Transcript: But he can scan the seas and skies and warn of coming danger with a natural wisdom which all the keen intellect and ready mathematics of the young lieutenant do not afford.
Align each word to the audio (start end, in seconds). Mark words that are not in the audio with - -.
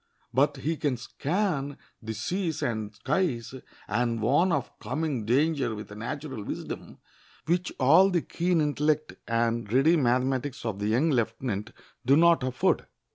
But 0.33 0.57
he 0.57 0.77
can 0.77 0.97
scan 0.97 1.77
the 2.01 2.15
seas 2.15 2.63
and 2.63 2.91
skies 2.95 3.53
and 3.87 4.19
warn 4.19 4.51
of 4.51 4.71
coming 4.79 5.27
danger 5.27 5.75
with 5.75 5.91
a 5.91 5.95
natural 5.95 6.43
wisdom 6.43 6.97
which 7.45 7.71
all 7.79 8.09
the 8.09 8.23
keen 8.23 8.61
intellect 8.61 9.13
and 9.27 9.71
ready 9.71 9.95
mathematics 9.97 10.65
of 10.65 10.79
the 10.79 10.87
young 10.87 11.11
lieutenant 11.11 11.71
do 12.03 12.17
not 12.17 12.41
afford. 12.41 12.87